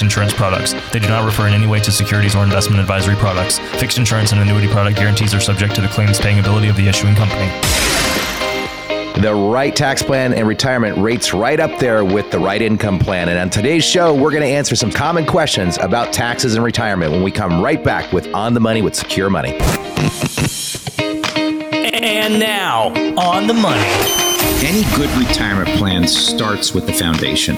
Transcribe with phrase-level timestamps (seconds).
[0.00, 0.72] insurance products.
[0.90, 3.58] They do not refer in any way to securities or investment advisory products.
[3.78, 6.88] Fixed insurance and annuity product guarantees are subject to the claims paying ability of the
[6.88, 7.50] issuing company.
[9.20, 13.28] The right tax plan and retirement rates right up there with the right income plan.
[13.28, 17.12] And on today's show, we're going to answer some common questions about taxes and retirement
[17.12, 19.58] when we come right back with On the Money with Secure Money.
[21.92, 24.31] And now, on the money.
[24.64, 27.56] Any good retirement plan starts with the foundation.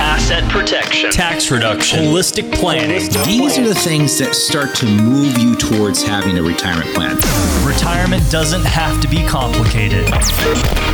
[0.00, 3.08] Asset protection, tax reduction, holistic planning.
[3.24, 7.16] These are the things that start to move you towards having a retirement plan.
[7.66, 10.08] Retirement doesn't have to be complicated.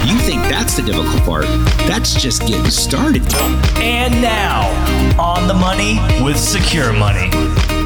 [0.07, 1.45] You think that's the difficult part?
[1.87, 3.23] That's just getting started.
[3.79, 4.69] And now,
[5.19, 7.78] on the money with Secure Money.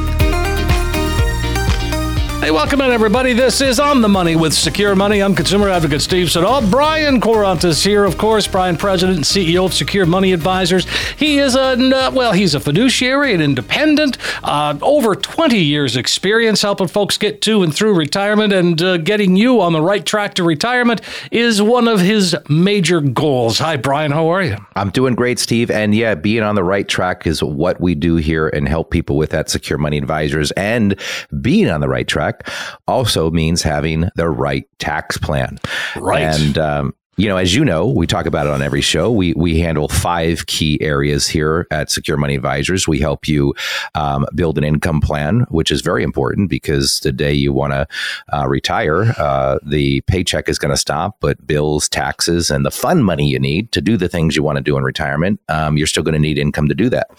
[2.43, 3.35] Hey, welcome in, everybody.
[3.35, 5.23] This is On the Money with Secure Money.
[5.23, 6.69] I'm consumer advocate Steve Siddall.
[6.69, 8.49] Brian Quaranta is here, of course.
[8.49, 10.85] Brian, president and CEO of Secure Money Advisors.
[11.17, 16.63] He is a, uh, well, he's a fiduciary, an independent, uh, over 20 years experience
[16.63, 20.35] helping folks get to and through retirement and uh, getting you on the right track
[20.35, 23.61] to retirement is one of his major goals.
[23.61, 24.11] Hi, Brian.
[24.11, 24.57] How are you?
[24.75, 25.71] I'm doing great, Steve.
[25.71, 29.17] And yeah, being on the right track is what we do here and help people
[29.17, 30.51] with at Secure Money Advisors.
[30.53, 30.99] And
[31.41, 32.32] being on the right track
[32.87, 35.59] also means having the right tax plan.
[35.97, 36.23] Right.
[36.23, 39.11] And um, you know, as you know, we talk about it on every show.
[39.11, 42.89] We we handle five key areas here at Secure Money Advisors.
[42.89, 43.55] We help you
[43.95, 47.87] um, build an income plan, which is very important because the day you want to
[48.33, 53.03] uh, retire, uh, the paycheck is going to stop, but bills, taxes, and the fun
[53.03, 55.87] money you need to do the things you want to do in retirement, um, you're
[55.87, 57.11] still going to need income to do that.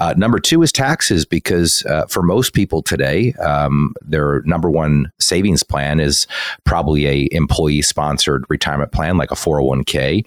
[0.00, 5.10] Uh, number two is taxes because uh, for most people today, um, their number one
[5.18, 6.26] savings plan is
[6.64, 10.24] probably a employee sponsored retirement plan like a 401k.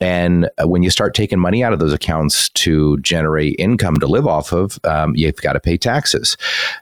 [0.00, 4.06] And uh, when you start taking money out of those accounts to generate income to
[4.06, 6.36] live off of, um, you've got to pay taxes.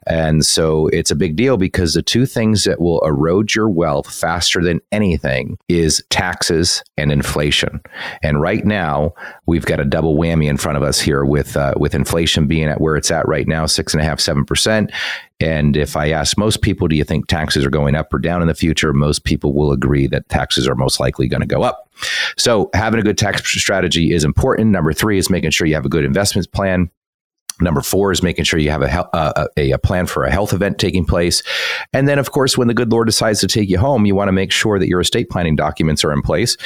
[0.06, 4.12] And so it's a big deal because the two things that will erode your wealth
[4.12, 7.80] faster than anything is taxes and inflation.
[8.22, 9.14] And right now,
[9.46, 12.68] we've got a double whammy in front of us here with uh, with inflation being
[12.68, 14.90] at where it's at right now, six and a half, seven percent.
[15.40, 18.42] And if I ask most people, do you think taxes are going up or down
[18.42, 18.92] in the future?
[18.92, 21.88] Most people will agree that taxes are most likely going to go up.
[22.36, 24.70] So having a good tax strategy is important.
[24.70, 26.90] Number three is making sure you have a good investments plan.
[27.60, 30.52] Number four is making sure you have a, uh, a, a, plan for a health
[30.52, 31.42] event taking place.
[31.92, 34.28] And then, of course, when the good Lord decides to take you home, you want
[34.28, 36.56] to make sure that your estate planning documents are in place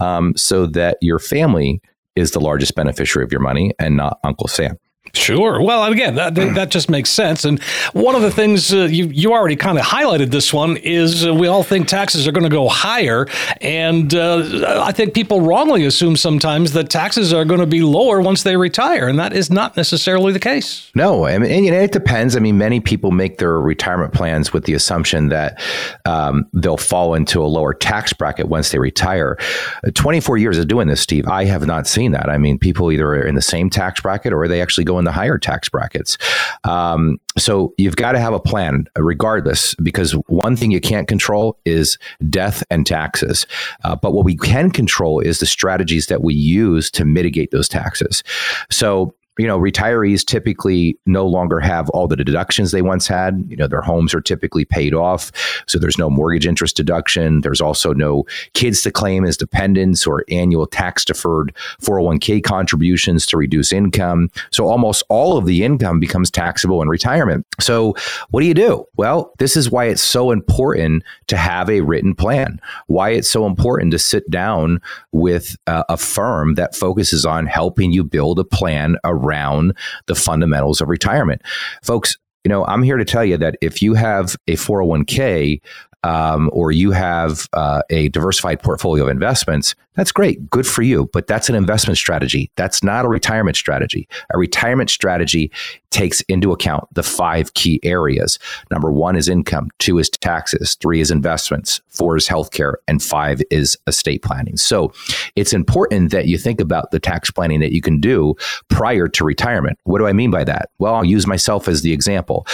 [0.00, 1.80] um, so that your family
[2.14, 4.78] is the largest beneficiary of your money and not Uncle Sam.
[5.14, 5.62] Sure.
[5.62, 7.44] Well, again, that, that just makes sense.
[7.44, 11.26] And one of the things uh, you you already kind of highlighted this one is
[11.26, 13.26] uh, we all think taxes are going to go higher,
[13.60, 18.20] and uh, I think people wrongly assume sometimes that taxes are going to be lower
[18.20, 20.90] once they retire, and that is not necessarily the case.
[20.94, 22.36] No, I mean, and, it depends.
[22.36, 25.60] I mean, many people make their retirement plans with the assumption that
[26.04, 29.38] um, they'll fall into a lower tax bracket once they retire.
[29.86, 32.28] Uh, Twenty four years of doing this, Steve, I have not seen that.
[32.28, 35.03] I mean, people either are in the same tax bracket or they actually go in
[35.04, 36.18] the higher tax brackets.
[36.64, 41.58] Um, so you've got to have a plan regardless, because one thing you can't control
[41.64, 41.98] is
[42.30, 43.46] death and taxes.
[43.82, 47.68] Uh, but what we can control is the strategies that we use to mitigate those
[47.68, 48.22] taxes.
[48.70, 53.44] So you know, retirees typically no longer have all the deductions they once had.
[53.48, 55.32] You know, their homes are typically paid off.
[55.66, 57.40] So there's no mortgage interest deduction.
[57.40, 63.36] There's also no kids to claim as dependents or annual tax deferred 401k contributions to
[63.36, 64.30] reduce income.
[64.52, 67.44] So almost all of the income becomes taxable in retirement.
[67.60, 67.96] So
[68.30, 68.86] what do you do?
[68.96, 73.46] Well, this is why it's so important to have a written plan, why it's so
[73.46, 74.80] important to sit down
[75.10, 79.74] with uh, a firm that focuses on helping you build a plan around around
[80.06, 81.42] the fundamentals of retirement.
[81.82, 85.60] Folks, you know, I'm here to tell you that if you have a 401k
[86.04, 90.50] um, or you have uh, a diversified portfolio of investments, that's great.
[90.50, 91.08] Good for you.
[91.14, 92.50] But that's an investment strategy.
[92.56, 94.06] That's not a retirement strategy.
[94.32, 95.50] A retirement strategy
[95.94, 98.36] takes into account the five key areas.
[98.68, 103.40] Number one is income, two is taxes, three is investments, four is healthcare, and five
[103.50, 104.56] is estate planning.
[104.56, 104.92] So
[105.36, 108.34] it's important that you think about the tax planning that you can do
[108.68, 109.78] prior to retirement.
[109.84, 110.70] What do I mean by that?
[110.80, 112.44] Well, I'll use myself as the example.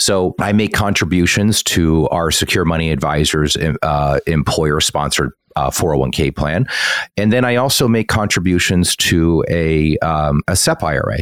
[0.00, 6.66] So I make contributions to our secure money advisors, uh, employer sponsored uh, 401k plan.
[7.16, 11.18] And then I also make contributions to a, um, a SEP IRA.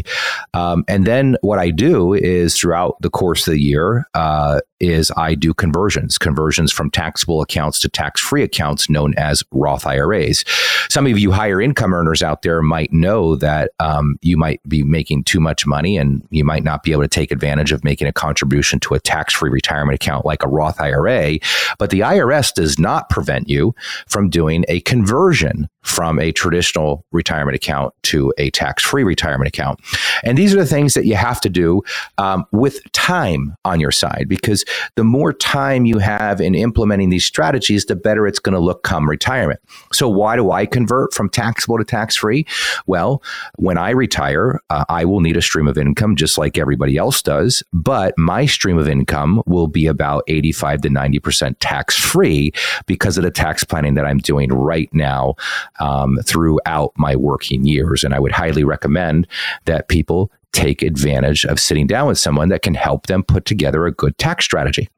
[0.53, 5.11] Um, and then what I do is throughout the course of the year uh, is
[5.17, 10.45] I do conversions, conversions from taxable accounts to tax free accounts known as Roth IRAs.
[10.91, 14.83] Some of you higher income earners out there might know that um, you might be
[14.83, 18.07] making too much money and you might not be able to take advantage of making
[18.07, 21.39] a contribution to a tax free retirement account like a Roth IRA.
[21.79, 23.75] But the IRS does not prevent you
[24.07, 29.81] from doing a conversion from a traditional retirement account to a tax free retirement account.
[30.25, 31.83] And these are the things that you have to do
[32.19, 34.65] um, with time on your side because
[34.97, 38.83] the more time you have in implementing these strategies, the better it's going to look
[38.83, 39.61] come retirement.
[39.93, 42.47] So, why do I convert from taxable to tax free?
[42.87, 43.23] Well,
[43.57, 47.23] when I retire, uh, I will need a stream of income just like everybody else
[47.23, 52.53] does, but my stream of income will be about 85 to 90% tax free
[52.87, 55.35] because of the tax planning that I'm doing right now
[55.79, 58.05] um, throughout my working years.
[58.05, 59.27] And I would highly recommend
[59.65, 63.87] that people take advantage of sitting down with someone that can help them put together
[63.87, 64.89] a good tax strategy.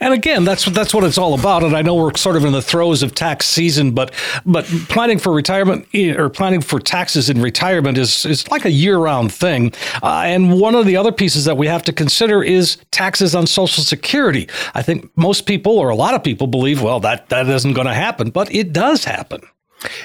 [0.00, 1.62] And again, that's that's what it's all about.
[1.62, 4.12] And I know we're sort of in the throes of tax season, but
[4.44, 8.70] but planning for retirement eh, or planning for taxes in retirement is is like a
[8.70, 9.72] year round thing.
[10.02, 13.46] Uh, and one of the other pieces that we have to consider is taxes on
[13.46, 14.48] Social Security.
[14.74, 17.86] I think most people or a lot of people believe, well, that that isn't going
[17.86, 19.42] to happen, but it does happen.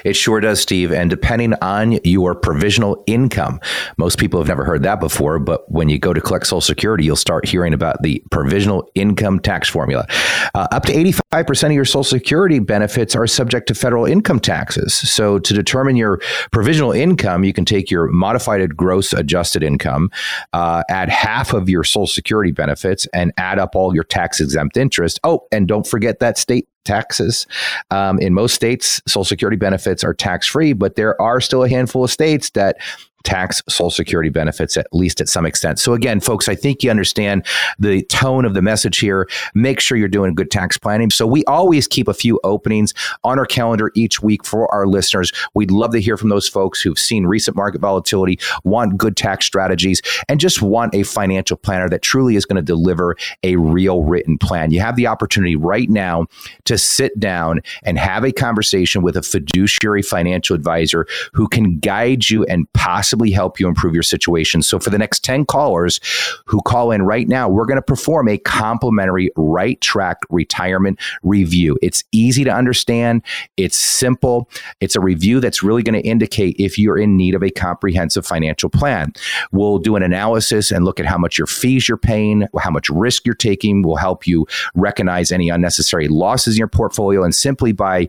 [0.04, 0.92] It sure does, Steve.
[0.92, 3.60] And depending on your provisional income,
[3.98, 7.06] most people have never heard that before, but when you go to collect Social Security,
[7.06, 10.06] you'll start hearing about the provisional income tax formula.
[10.54, 14.94] Uh, up to 85% of your Social Security benefits are subject to federal income taxes.
[14.94, 16.20] So to determine your
[16.52, 20.12] provisional income, you can take your modified gross adjusted income,
[20.54, 24.78] uh, add half of your Social Security benefits, and add up all your tax exempt
[24.78, 25.20] interest.
[25.24, 27.48] Oh, and don't forget that state taxes.
[27.90, 31.70] Um, in most states, Social Security benefits are tax free, but there are still a
[31.70, 32.78] handful of states that
[33.24, 35.80] tax Social Security benefits, at least at some extent.
[35.80, 37.46] So, again, folks, I think you understand
[37.80, 39.28] the tone of the message here.
[39.54, 41.10] Make sure you're doing good tax planning.
[41.10, 45.32] So, we always keep a few openings on our calendar each week for our listeners.
[45.54, 49.46] We'd love to hear from those folks who've seen recent market volatility, want good tax
[49.46, 54.04] strategies, and just want a financial planner that truly is going to deliver a real
[54.04, 54.72] written plan.
[54.72, 56.28] You have the opportunity right now
[56.66, 62.30] to sit down and have a conversation with a fiduciary financial advisor who can guide
[62.30, 64.62] you and possibly possibly help you improve your situation.
[64.62, 66.00] So for the next 10 callers
[66.46, 71.78] who call in right now, we're going to perform a complimentary right track retirement review.
[71.82, 73.22] It's easy to understand.
[73.58, 74.50] It's simple.
[74.80, 78.26] It's a review that's really going to indicate if you're in need of a comprehensive
[78.26, 79.12] financial plan.
[79.52, 82.90] We'll do an analysis and look at how much your fees you're paying, how much
[82.90, 83.82] risk you're taking.
[83.82, 87.26] We'll help you recognize any unnecessary losses in your portfolio.
[87.26, 88.08] And simply by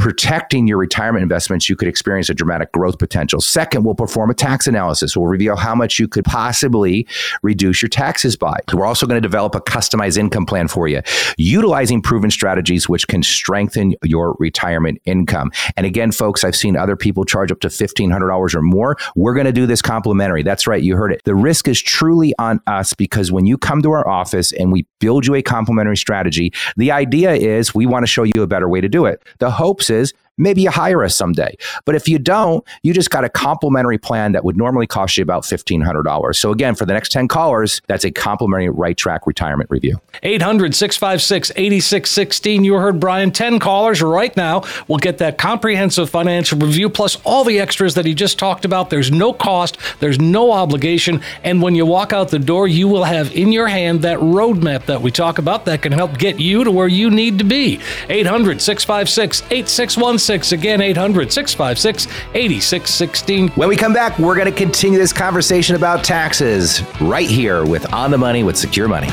[0.00, 3.38] protecting your retirement investments, you could experience a dramatic growth potential.
[3.38, 5.14] Second, we'll perform a tax analysis.
[5.14, 7.06] We'll reveal how much you could possibly
[7.42, 8.58] reduce your taxes by.
[8.72, 11.02] We're also going to develop a customized income plan for you,
[11.36, 15.52] utilizing proven strategies which can strengthen your retirement income.
[15.76, 18.96] And again, folks, I've seen other people charge up to $1,500 or more.
[19.16, 20.42] We're going to do this complimentary.
[20.42, 20.82] That's right.
[20.82, 21.20] You heard it.
[21.24, 24.86] The risk is truly on us because when you come to our office and we
[24.98, 28.68] build you a complimentary strategy, the idea is we want to show you a better
[28.68, 29.22] way to do it.
[29.40, 31.56] The hopes is maybe you hire us someday.
[31.84, 35.22] But if you don't, you just got a complimentary plan that would normally cost you
[35.22, 36.36] about $1,500.
[36.36, 40.00] So again, for the next 10 callers, that's a complimentary right track retirement review.
[40.22, 42.64] 800 656 8616.
[42.64, 43.30] You heard Brian.
[43.30, 48.04] 10 callers right now will get that comprehensive financial review plus all the extras that
[48.04, 48.90] he just talked about.
[48.90, 51.22] There's no cost, there's no obligation.
[51.44, 54.86] And when you walk out the door, you will have in your hand that roadmap
[54.86, 57.80] that we talk about that can help get you to where you need to be.
[58.08, 60.29] 800 656 8616.
[60.30, 60.58] 8616.
[60.60, 63.48] Again, 800 656 8616.
[63.50, 67.92] When we come back, we're going to continue this conversation about taxes right here with
[67.92, 69.08] On the Money with Secure Money.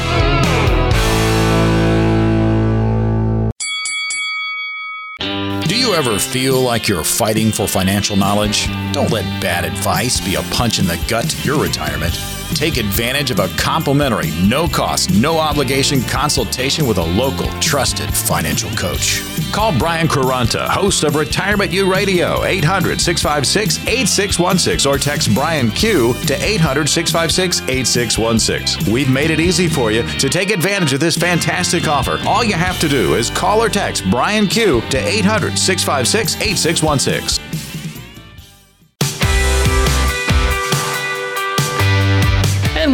[5.67, 8.67] Do you ever feel like you're fighting for financial knowledge?
[8.93, 12.13] Don't let bad advice be a punch in the gut to your retirement.
[12.55, 18.69] Take advantage of a complimentary, no cost, no obligation consultation with a local, trusted financial
[18.71, 19.21] coach.
[19.51, 26.13] Call Brian Quaranta, host of Retirement U Radio, 800 656 8616, or text Brian Q
[26.25, 28.91] to 800 656 8616.
[28.91, 32.19] We've made it easy for you to take advantage of this fantastic offer.
[32.25, 37.66] All you have to do is call or text Brian Q to 800 656 8616.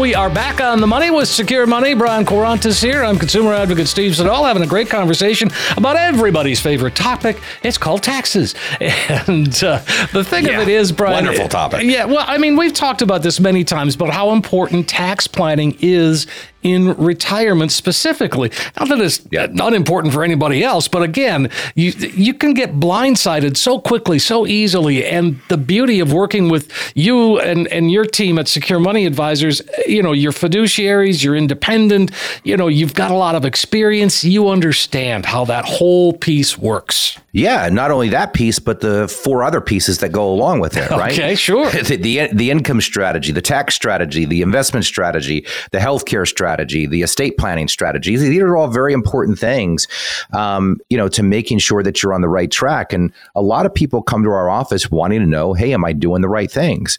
[0.03, 1.93] We are back on the money with Secure Money.
[1.93, 3.05] Brian Quaranta's here.
[3.05, 7.39] I'm consumer advocate Steve Siddall having a great conversation about everybody's favorite topic.
[7.63, 8.53] It's called taxes.
[8.81, 9.77] And uh,
[10.11, 11.23] the thing Yeah, of it is, Brian.
[11.23, 11.83] wonderful topic.
[11.83, 15.77] Yeah, well, I mean, we've talked about this many times, but how important tax planning
[15.79, 16.27] is
[16.63, 18.51] in retirement specifically.
[18.79, 19.47] Not that it's Yeah.
[19.59, 25.05] unimportant for anybody else, but again, you you can get blindsided so quickly, so easily.
[25.05, 29.61] And the beauty of working with you and, and your team at Secure Money Advisors,
[29.87, 32.11] you know, you're fiduciaries, you're independent,
[32.43, 37.17] you know, you've got a lot of experience, you understand how that whole piece works.
[37.35, 40.89] Yeah, not only that piece, but the four other pieces that go along with it,
[40.91, 41.11] right?
[41.13, 41.69] Okay, sure.
[41.83, 47.01] The, the, the income strategy, the tax strategy, the investment strategy, the healthcare strategy, the
[47.01, 48.15] estate planning strategy.
[48.15, 49.87] These are all very important things,
[50.33, 52.93] um, you know, to making sure that you're on the right track.
[52.93, 55.93] And a lot of people come to our office wanting to know, hey, am I
[55.93, 56.97] doing the right things?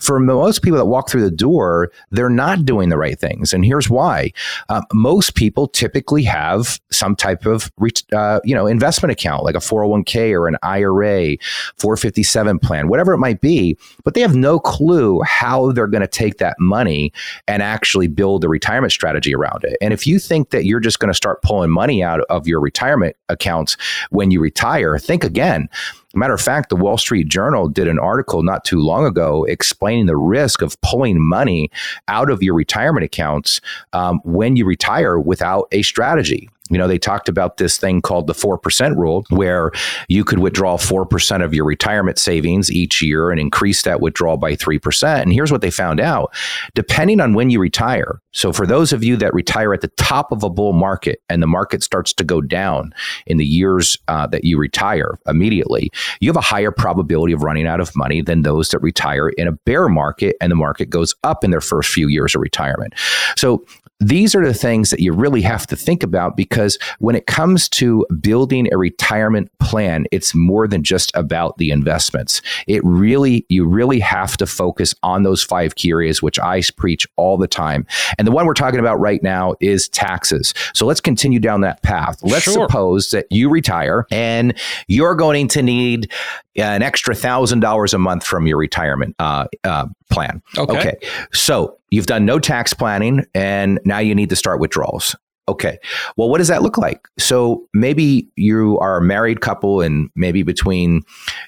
[0.00, 3.52] For most people that walk through the door, they're not doing the right things.
[3.52, 4.32] And here's why.
[4.68, 7.70] Uh, most people typically have some type of,
[8.12, 11.36] uh, you know, investment account, like a 401k or an IRA,
[11.76, 16.08] 457 plan, whatever it might be, but they have no clue how they're going to
[16.08, 17.12] take that money
[17.46, 19.76] and actually build a retirement strategy around it.
[19.80, 22.60] And if you think that you're just going to start pulling money out of your
[22.60, 23.76] retirement accounts
[24.10, 25.68] when you retire, think again.
[26.14, 30.06] Matter of fact, the Wall Street Journal did an article not too long ago explaining
[30.06, 31.70] the risk of pulling money
[32.08, 33.60] out of your retirement accounts
[33.92, 36.48] um, when you retire without a strategy.
[36.70, 39.72] You know, they talked about this thing called the 4% rule, where
[40.08, 44.54] you could withdraw 4% of your retirement savings each year and increase that withdrawal by
[44.54, 45.22] 3%.
[45.22, 46.32] And here's what they found out
[46.74, 48.20] depending on when you retire.
[48.32, 51.42] So, for those of you that retire at the top of a bull market and
[51.42, 52.92] the market starts to go down
[53.26, 57.66] in the years uh, that you retire immediately, you have a higher probability of running
[57.66, 61.14] out of money than those that retire in a bear market and the market goes
[61.24, 62.94] up in their first few years of retirement.
[63.36, 63.64] So,
[64.00, 67.68] these are the things that you really have to think about because when it comes
[67.68, 72.40] to building a retirement plan, it's more than just about the investments.
[72.66, 77.06] It really, you really have to focus on those five key areas, which I preach
[77.16, 77.86] all the time.
[78.18, 80.54] And the one we're talking about right now is taxes.
[80.74, 82.18] So let's continue down that path.
[82.22, 82.66] Let's Sure.
[82.68, 84.54] suppose that you retire and
[84.88, 86.10] you're going to need
[86.56, 90.42] an extra thousand dollars a month from your retirement uh, uh, plan.
[90.58, 90.98] Okay.
[91.32, 95.16] So you've done no tax planning and now you need to start withdrawals.
[95.50, 95.78] Okay.
[96.16, 97.08] Well, what does that look like?
[97.18, 101.02] So maybe you are a married couple and maybe between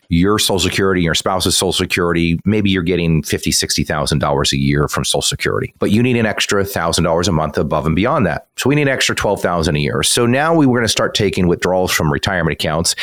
[0.08, 4.52] your social security and your spouse's social security, maybe you're getting fifty, sixty thousand dollars
[4.52, 7.86] a year from social security, but you need an extra thousand dollars a month above
[7.86, 8.48] and beyond that.
[8.56, 10.02] So we need an extra twelve thousand a year.
[10.02, 12.96] So now we were going to start taking withdrawals from retirement accounts.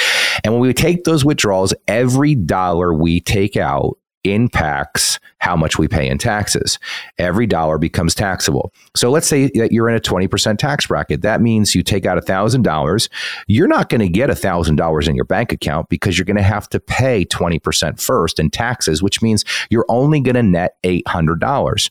[0.44, 5.88] And when we take those withdrawals, every dollar we take out impacts how much we
[5.88, 6.78] pay in taxes.
[7.18, 8.74] Every dollar becomes taxable.
[8.96, 11.22] So let's say that you're in a 20% tax bracket.
[11.22, 13.10] That means you take out $1,000.
[13.48, 16.68] You're not going to get $1,000 in your bank account because you're going to have
[16.70, 21.90] to pay 20% first in taxes, which means you're only going to net $800.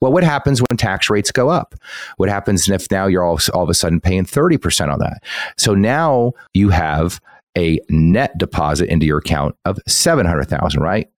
[0.00, 1.74] Well, what happens when tax rates go up?
[2.16, 5.22] What happens if now you're all, all of a sudden paying 30% on that?
[5.56, 7.20] So now you have
[7.56, 11.08] a net deposit into your account of 700,000, right?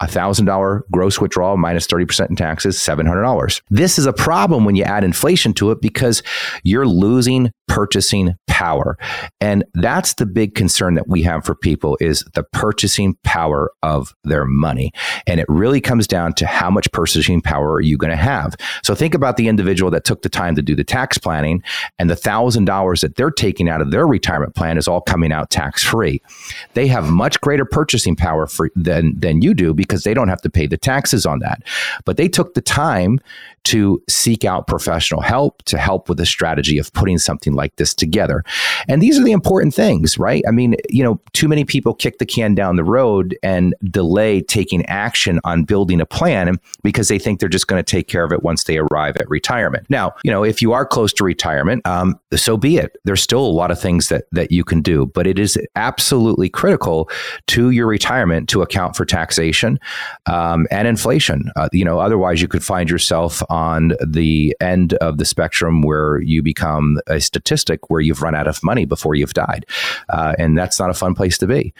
[0.00, 3.62] A thousand dollar gross withdrawal minus 30% in taxes, $700.
[3.70, 6.22] This is a problem when you add inflation to it because
[6.62, 8.98] you're losing purchasing power.
[9.40, 14.14] And that's the big concern that we have for people is the purchasing power of
[14.24, 14.92] their money.
[15.26, 18.54] And it really comes down to how much purchasing power are you going to have?
[18.84, 21.62] So think about the individual that took the time to do the tax planning
[21.98, 25.32] and the thousand dollars that they're taking out of their retirement plan is all coming
[25.32, 26.20] out tax free.
[26.74, 30.28] They have much greater purchasing power for than than you do do because they don't
[30.28, 31.62] have to pay the taxes on that.
[32.04, 33.20] But they took the time
[33.64, 37.94] to seek out professional help to help with the strategy of putting something like this
[37.94, 38.42] together.
[38.88, 40.42] And these are the important things, right?
[40.48, 44.40] I mean, you know, too many people kick the can down the road and delay
[44.40, 48.24] taking action on building a plan because they think they're just going to take care
[48.24, 49.88] of it once they arrive at retirement.
[49.88, 52.96] Now, you know, if you are close to retirement, um, so be it.
[53.04, 56.48] There's still a lot of things that that you can do, but it is absolutely
[56.48, 57.08] critical
[57.48, 59.78] to your retirement to account for taxation
[60.26, 61.50] um, and inflation.
[61.56, 66.22] Uh, you know, otherwise you could find yourself on the end of the spectrum where
[66.22, 69.66] you become a statistic where you've run out of money before you've died.
[70.08, 71.74] Uh, and that's not a fun place to be.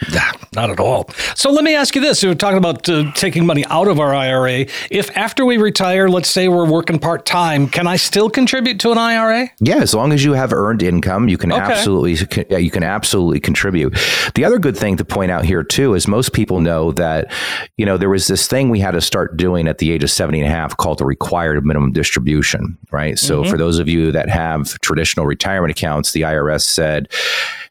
[0.53, 1.09] Not at all.
[1.33, 2.21] So let me ask you this.
[2.21, 4.67] You're talking about uh, taking money out of our IRA.
[4.91, 8.91] If after we retire, let's say we're working part time, can I still contribute to
[8.91, 9.49] an IRA?
[9.59, 11.61] Yeah, as long as you have earned income, you can okay.
[11.61, 12.17] absolutely
[12.49, 13.97] you can absolutely contribute.
[14.35, 17.31] The other good thing to point out here too is most people know that
[17.77, 20.11] you know there was this thing we had to start doing at the age of
[20.11, 23.17] 70 and a half called the required minimum distribution, right?
[23.17, 23.51] So mm-hmm.
[23.51, 27.11] for those of you that have traditional retirement accounts, the IRS said,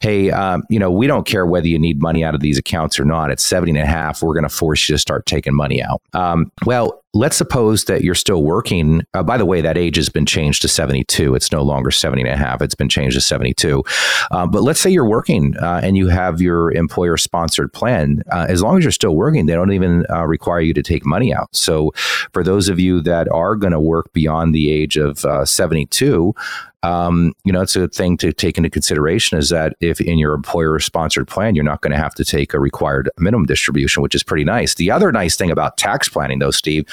[0.01, 2.99] hey, um, you know, we don't care whether you need money out of these accounts
[2.99, 3.31] or not.
[3.31, 6.03] At 70 and a half, we're going to force you to start taking money out.
[6.13, 9.03] Um, well, let's suppose that you're still working.
[9.13, 11.35] Uh, by the way, that age has been changed to 72.
[11.35, 12.63] It's no longer 70 and a half.
[12.63, 13.83] It's been changed to 72.
[14.31, 18.23] Uh, but let's say you're working uh, and you have your employer sponsored plan.
[18.33, 21.05] Uh, as long as you're still working, they don't even uh, require you to take
[21.05, 21.55] money out.
[21.55, 21.93] So
[22.33, 26.35] for those of you that are going to work beyond the age of uh, 72,
[26.83, 30.35] um, you know, it's a thing to take into consideration is that if in your
[30.35, 34.15] employer sponsored plan, you're not going to have to take a required minimum distribution, which
[34.15, 34.75] is pretty nice.
[34.75, 36.85] The other nice thing about tax planning, though, Steve,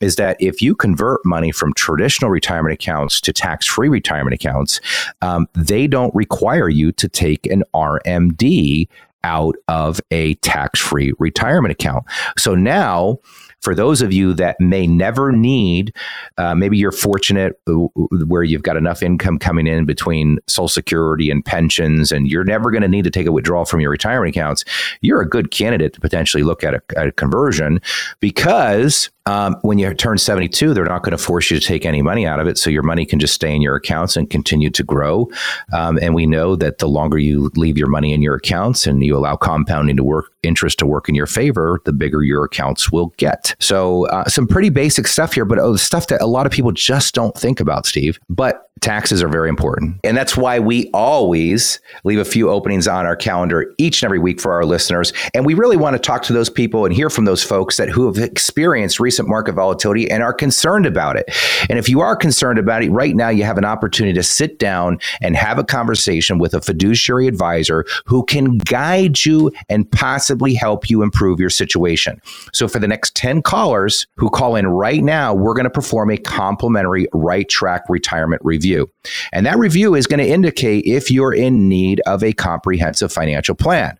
[0.00, 4.80] is that if you convert money from traditional retirement accounts to tax free retirement accounts,
[5.22, 8.88] um, they don't require you to take an RMD
[9.24, 12.04] out of a tax free retirement account.
[12.36, 13.18] So now,
[13.60, 15.94] for those of you that may never need,
[16.36, 21.44] uh, maybe you're fortunate where you've got enough income coming in between Social Security and
[21.44, 24.64] pensions, and you're never going to need to take a withdrawal from your retirement accounts.
[25.00, 27.80] You're a good candidate to potentially look at a, a conversion
[28.20, 32.00] because um, when you turn 72, they're not going to force you to take any
[32.00, 32.56] money out of it.
[32.56, 35.28] So your money can just stay in your accounts and continue to grow.
[35.74, 39.04] Um, and we know that the longer you leave your money in your accounts and
[39.04, 42.90] you allow compounding to work, interest to work in your favor, the bigger your accounts
[42.90, 43.47] will get.
[43.58, 46.72] So uh, some pretty basic stuff here, but oh, stuff that a lot of people
[46.72, 48.18] just don't think about, Steve.
[48.28, 49.98] But taxes are very important.
[50.04, 54.18] And that's why we always leave a few openings on our calendar each and every
[54.18, 55.12] week for our listeners.
[55.34, 57.88] And we really want to talk to those people and hear from those folks that
[57.88, 61.28] who have experienced recent market volatility and are concerned about it.
[61.68, 64.58] And if you are concerned about it right now, you have an opportunity to sit
[64.58, 70.54] down and have a conversation with a fiduciary advisor who can guide you and possibly
[70.54, 72.20] help you improve your situation.
[72.52, 76.10] So for the next 10 callers who call in right now, we're going to perform
[76.10, 78.90] a complimentary right track retirement review review.
[79.32, 83.54] And that review is going to indicate if you're in need of a comprehensive financial
[83.54, 83.98] plan.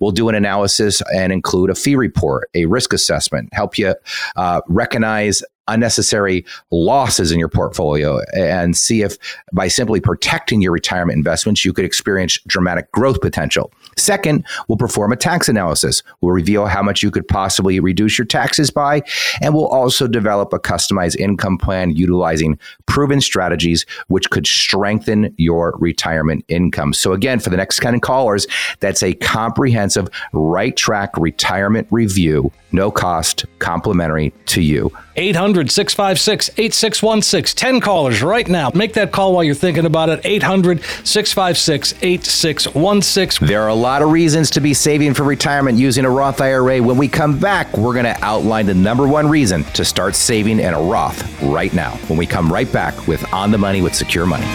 [0.00, 3.94] We'll do an analysis and include a fee report, a risk assessment, help you
[4.36, 9.16] uh, recognize unnecessary losses in your portfolio and see if
[9.52, 13.72] by simply protecting your retirement investments, you could experience dramatic growth potential.
[13.96, 16.02] Second, we'll perform a tax analysis.
[16.20, 19.02] We'll reveal how much you could possibly reduce your taxes by,
[19.40, 25.74] and we'll also develop a customized income plan utilizing proven strategies which could strengthen your
[25.78, 26.92] retirement income.
[26.92, 28.46] So, again, for the next kind of callers,
[28.80, 34.90] that's a comprehensive right track retirement review, no cost, complimentary to you.
[35.16, 37.56] 800 656 8616.
[37.56, 38.70] 10 callers right now.
[38.74, 40.20] Make that call while you're thinking about it.
[40.24, 43.46] 800 656 8616.
[43.46, 46.80] There are a lot of reasons to be saving for retirement using a Roth IRA.
[46.82, 50.60] When we come back, we're going to outline the number one reason to start saving
[50.60, 51.92] in a Roth right now.
[52.08, 54.46] When we come right back with On the Money with Secure Money.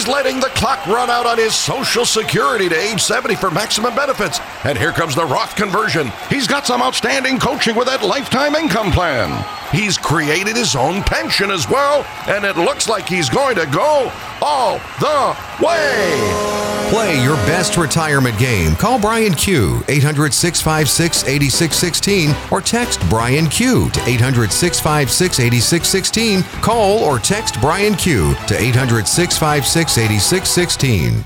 [0.00, 3.94] He's letting the clock run out on his Social Security to age 70 for maximum
[3.94, 4.40] benefits.
[4.64, 6.10] And here comes the Roth conversion.
[6.30, 9.44] He's got some outstanding coaching with that lifetime income plan.
[9.72, 14.10] He's created his own pension as well, and it looks like he's going to go
[14.40, 16.70] all the way.
[16.90, 18.74] Play your best retirement game.
[18.74, 26.42] Call Brian Q 800 656 8616 or text Brian Q to 800 656 8616.
[26.62, 31.24] Call or text Brian Q to 800 656 8616.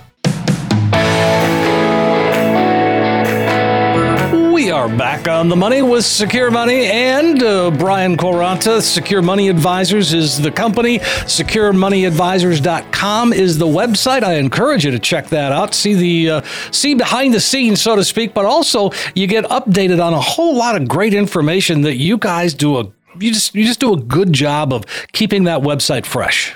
[4.74, 8.82] are back on the money with Secure Money and uh, Brian Quaranta.
[8.82, 10.98] Secure Money Advisors is the company.
[10.98, 14.22] SecureMoneyAdvisors.com is the website.
[14.22, 15.72] I encourage you to check that out.
[15.74, 18.34] See the uh, see behind the scenes, so to speak.
[18.34, 22.52] But also, you get updated on a whole lot of great information that you guys
[22.52, 22.84] do a
[23.18, 26.54] you just you just do a good job of keeping that website fresh.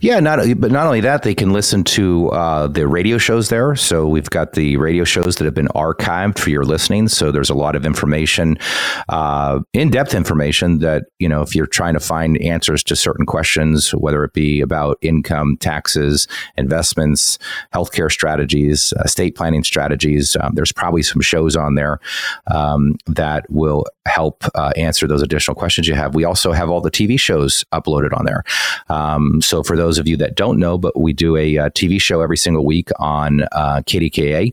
[0.00, 3.74] Yeah, not but not only that, they can listen to uh, the radio shows there.
[3.74, 7.08] So we've got the radio shows that have been archived for your listening.
[7.08, 8.58] So there's a lot of information,
[9.08, 13.92] uh, in-depth information that you know if you're trying to find answers to certain questions,
[13.94, 17.38] whether it be about income, taxes, investments,
[17.74, 20.36] healthcare strategies, estate planning strategies.
[20.40, 21.98] Um, there's probably some shows on there
[22.48, 26.14] um, that will help uh, answer those additional questions you have.
[26.14, 28.44] We also have all the TV shows uploaded on there.
[28.88, 31.70] Um, so for those of you that don't know, but we do a, a uh,
[31.70, 34.52] TV show every single week on uh, KDKA.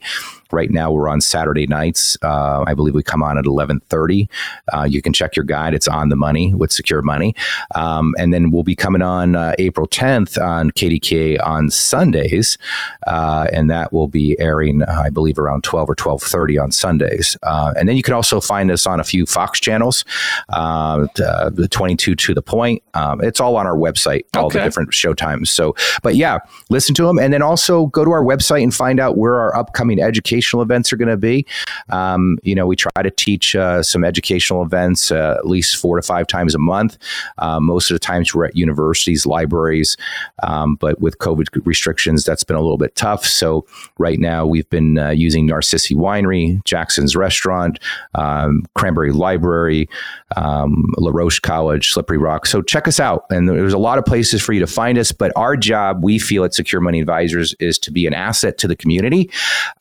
[0.51, 2.17] Right now, we're on Saturday nights.
[2.21, 4.29] Uh, I believe we come on at eleven thirty.
[4.71, 7.35] Uh, you can check your guide; it's on the money with Secure Money.
[7.73, 12.59] Um, and then we'll be coming on uh, April tenth on KDK on Sundays,
[13.07, 17.35] uh, and that will be airing, I believe, around twelve or twelve thirty on Sundays.
[17.41, 20.05] Uh, and then you can also find us on a few Fox channels,
[20.49, 22.83] uh, the twenty two to the point.
[22.93, 24.59] Um, it's all on our website, all okay.
[24.59, 25.49] the different show times.
[25.49, 28.99] So, but yeah, listen to them, and then also go to our website and find
[28.99, 31.45] out where our upcoming educational events are going to be.
[31.89, 35.95] Um, you know, we try to teach uh, some educational events uh, at least four
[35.95, 36.97] to five times a month.
[37.37, 39.97] Uh, most of the times we're at universities, libraries,
[40.43, 43.25] um, but with COVID restrictions, that's been a little bit tough.
[43.25, 43.65] So
[43.97, 47.79] right now we've been uh, using Narcisi Winery, Jackson's Restaurant,
[48.15, 49.89] um, Cranberry Library,
[50.35, 52.45] um, La Roche College, Slippery Rock.
[52.45, 53.25] So check us out.
[53.29, 55.11] And there's a lot of places for you to find us.
[55.11, 58.67] But our job, we feel at Secure Money Advisors, is to be an asset to
[58.67, 59.29] the community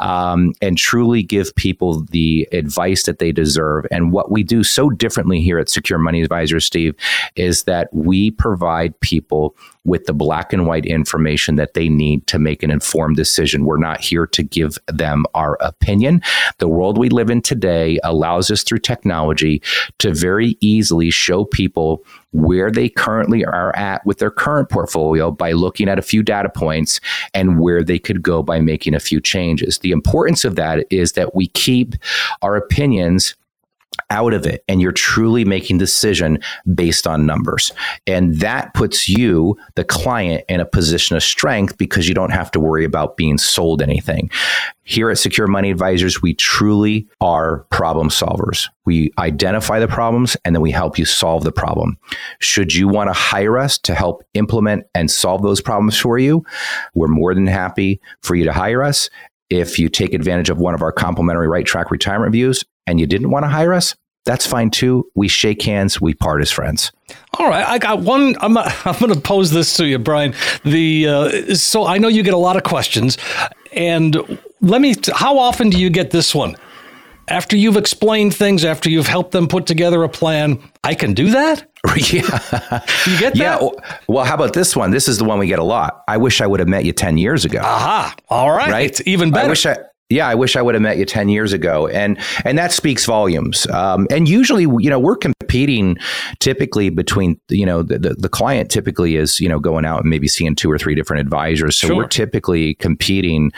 [0.00, 3.86] um, and truly give people the advice that they deserve.
[3.90, 6.94] And what we do so differently here at Secure Money Advisors, Steve,
[7.36, 12.38] is that we provide people with the black and white information that they need to
[12.38, 13.66] make an informed decision.
[13.66, 16.22] We're not here to give them our opinion.
[16.58, 19.62] The world we live in today allows us through technology
[19.98, 25.52] to very easily show people where they currently are at with their current portfolio by
[25.52, 27.00] looking at a few data points
[27.32, 29.78] and where they could go by making a few changes.
[29.78, 31.94] The importance of that is that we keep
[32.42, 33.34] our opinions
[34.10, 36.38] out of it and you're truly making decision
[36.74, 37.72] based on numbers.
[38.06, 42.50] And that puts you the client in a position of strength because you don't have
[42.52, 44.30] to worry about being sold anything.
[44.86, 48.68] Here at secure money advisors we truly are problem solvers.
[48.84, 51.96] We identify the problems and then we help you solve the problem.
[52.40, 56.44] Should you want to hire us to help implement and solve those problems for you
[56.94, 59.10] we're more than happy for you to hire us.
[59.50, 63.06] If you take advantage of one of our complimentary right track retirement reviews and you
[63.06, 63.94] didn't want to hire us,
[64.24, 65.10] that's fine too.
[65.14, 66.92] We shake hands, we part as friends.
[67.38, 68.36] All right, I got one.
[68.40, 70.34] I'm, I'm going to pose this to you, Brian.
[70.64, 73.18] The uh, so I know you get a lot of questions,
[73.72, 74.16] and
[74.60, 74.94] let me.
[75.14, 76.56] How often do you get this one?
[77.28, 81.30] After you've explained things, after you've helped them put together a plan, I can do
[81.30, 81.66] that.
[81.96, 83.62] yeah, you get that.
[83.62, 83.68] Yeah.
[84.08, 84.90] Well, how about this one?
[84.90, 86.02] This is the one we get a lot.
[86.08, 87.60] I wish I would have met you ten years ago.
[87.60, 88.14] Aha!
[88.28, 89.00] All right, right.
[89.06, 89.46] Even better.
[89.46, 89.76] I wish I
[90.10, 91.88] yeah, I wish I would have met you 10 years ago.
[91.88, 93.66] And and that speaks volumes.
[93.68, 95.96] Um, and usually, you know, we're competing
[96.40, 100.10] typically between, you know, the, the, the, client typically is, you know, going out and
[100.10, 101.76] maybe seeing two or three different advisors.
[101.76, 101.96] So sure.
[101.96, 103.50] we're typically competing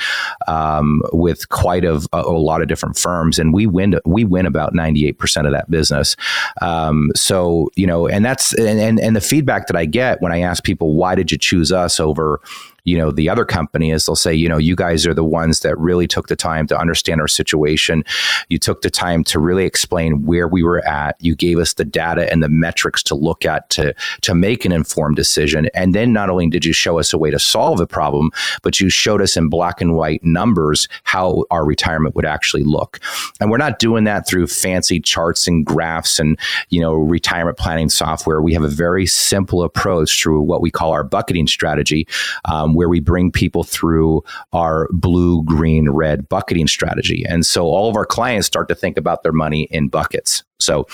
[0.47, 4.73] um, with quite a, a, lot of different firms and we win, we win about
[4.73, 6.17] 98% of that business.
[6.63, 10.33] Um, so, you know, and that's, and, and, and the feedback that I get when
[10.33, 12.41] I ask people, why did you choose us over,
[12.87, 15.61] you know the other company is they'll say you know you guys are the ones
[15.61, 18.05] that really took the time to understand our situation.
[18.49, 21.17] You took the time to really explain where we were at.
[21.21, 24.73] You gave us the data and the metrics to look at to to make an
[24.73, 25.69] informed decision.
[25.75, 28.31] And then not only did you show us a way to solve the problem
[28.63, 33.01] but you showed us in black and white numbers how our retirement would actually look.
[33.41, 36.39] And we're not doing that through fancy charts and graphs and
[36.71, 38.43] you know retirement planning software.
[38.43, 42.07] We have a very simple approach through what we call our bucketing strategy
[42.45, 47.25] um, where we bring people through our blue, green, red bucketing strategy.
[47.29, 50.45] And so all of our clients start to think about their money in buckets.
[50.59, 50.87] So,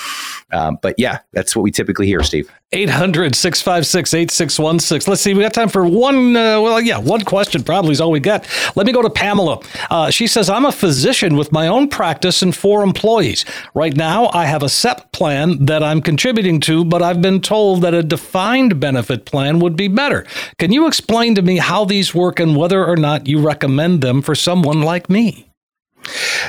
[0.51, 2.51] um, but yeah, that's what we typically hear, Steve.
[2.73, 5.11] 800 656 8616.
[5.11, 8.11] Let's see, we got time for one, uh, well, yeah, one question probably is all
[8.11, 8.49] we got.
[8.75, 9.61] Let me go to Pamela.
[9.91, 13.45] Uh, she says, I'm a physician with my own practice and four employees.
[13.75, 17.83] Right now, I have a SEP plan that I'm contributing to, but I've been told
[17.83, 20.27] that a defined benefit plan would be better.
[20.59, 24.23] Can you explain to me how these work and whether or not you recommend them
[24.23, 25.52] for someone like me?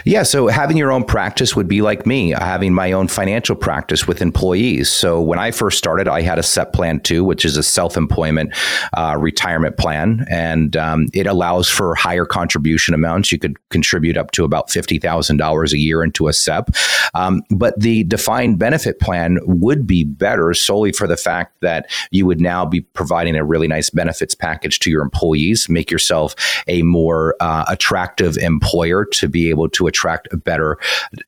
[0.06, 4.08] Yeah, so having your own practice would be like me having my own financial practice
[4.08, 4.90] with employees.
[4.90, 8.54] So when I first started, I had a SEP plan too, which is a self-employment
[8.98, 13.32] uh, retirement plan, and um, it allows for higher contribution amounts.
[13.32, 16.70] You could contribute up to about fifty thousand dollars a year into a SEP,
[17.14, 22.26] um, but the defined benefit plan would be better solely for the fact that you
[22.26, 26.36] would now be providing a really nice benefits package to your employees, make yourself
[26.68, 30.78] a more uh, attractive employer to be able to attract better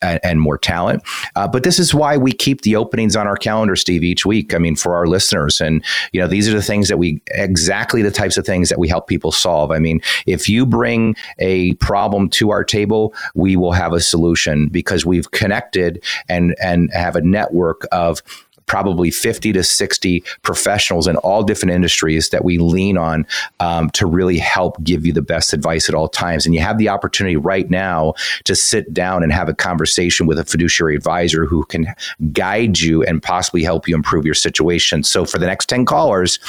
[0.02, 1.04] and, and more talent.
[1.36, 4.54] Uh, but this is why we keep the openings on our calendar, Steve, each week.
[4.54, 8.02] I mean, for our listeners, and you know, these are the things that we exactly
[8.02, 9.72] the types of things that we help people solve.
[9.72, 14.68] I mean, if you bring a problem to our table, we will have a solution
[14.68, 18.22] because we've connected and and have a network of
[18.66, 23.26] probably 50 to 60 professionals in all different industries that we lean on
[23.60, 26.46] um, to really help give you the best advice at all times.
[26.46, 28.14] And you have the opportunity right now
[28.46, 31.88] to sit down and have a conversation with a fiduciary advisor who can
[32.32, 35.04] guide you and possibly help you improve your situation.
[35.04, 36.40] So for the next 10 callers,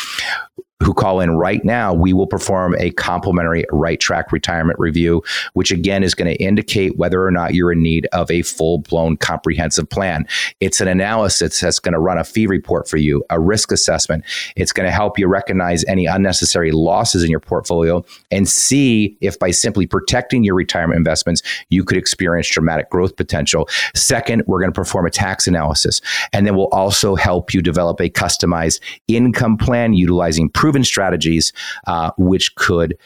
[0.83, 5.23] who call in right now, we will perform a complimentary right track retirement review,
[5.55, 8.79] which again is going to indicate whether or not you're in need of a full
[8.79, 10.27] blown comprehensive plan.
[10.61, 14.25] It's an analysis that's going to run a fee report for you, a risk assessment.
[14.55, 19.39] It's going to help you recognize any unnecessary losses in your portfolio and see if
[19.39, 23.67] by simply protecting your retirement investments, you could experience dramatic growth potential.
[23.95, 26.03] Second, we're going to perform a tax analysis,
[26.35, 31.53] and then we'll also help you develop a customized income plan utilizing proven strategies
[31.87, 32.99] uh, which could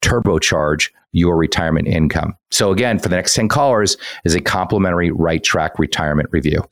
[0.00, 2.34] turbocharge your retirement income.
[2.50, 6.62] So again, for the next 10 callers is a complimentary right track retirement review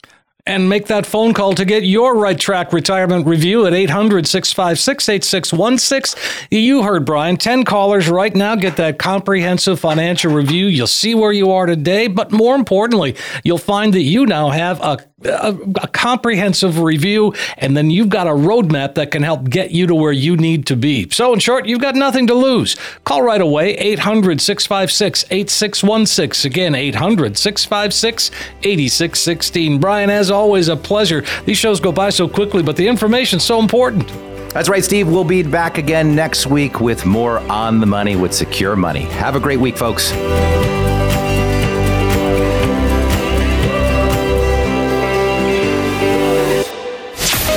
[0.46, 5.08] and make that phone call to get your right track retirement review at 800 656
[5.08, 6.48] 8616.
[6.50, 10.66] You heard Brian, 10 callers right now get that comprehensive financial review.
[10.66, 14.80] You'll see where you are today, but more importantly, you'll find that you now have
[14.82, 19.70] a a, a, comprehensive review, and then you've got a roadmap that can help get
[19.70, 21.08] you to where you need to be.
[21.10, 22.76] So, in short, you've got nothing to lose.
[23.04, 26.50] Call right away, 800 656 8616.
[26.50, 28.30] Again, 800 656
[28.62, 29.78] 8616.
[29.78, 31.24] Brian, as always, a pleasure.
[31.44, 34.08] These shows go by so quickly, but the information's so important.
[34.52, 35.08] That's right, Steve.
[35.08, 39.02] We'll be back again next week with more On the Money with Secure Money.
[39.02, 40.12] Have a great week, folks.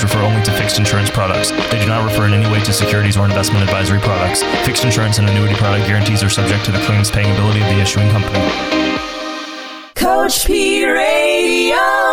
[0.00, 1.50] refer only to fixed insurance products.
[1.50, 4.44] They do not refer in any way to securities or investment advisory products.
[4.64, 7.80] Fixed insurance and annuity product guarantees are subject to the claims paying ability of the
[7.80, 8.38] issuing company.
[9.96, 12.11] Coach P Radio.